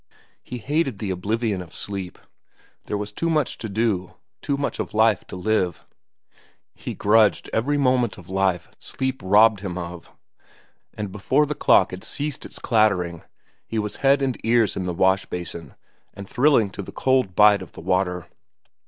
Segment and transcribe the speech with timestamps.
[0.41, 2.17] He hated the oblivion of sleep.
[2.87, 5.85] There was too much to do, too much of life to live.
[6.73, 10.11] He grudged every moment of life sleep robbed him of,
[10.95, 13.21] and before the clock had ceased its clattering
[13.67, 15.75] he was head and ears in the washbasin
[16.15, 18.25] and thrilling to the cold bite of the water.